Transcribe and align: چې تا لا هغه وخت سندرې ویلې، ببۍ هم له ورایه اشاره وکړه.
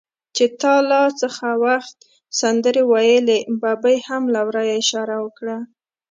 چې 0.35 0.45
تا 0.61 0.75
لا 0.89 1.03
هغه 1.13 1.51
وخت 1.65 1.97
سندرې 2.39 2.83
ویلې، 2.91 3.39
ببۍ 3.61 3.97
هم 4.07 4.23
له 4.33 4.41
ورایه 4.47 4.73
اشاره 4.81 5.15
وکړه. 5.25 5.57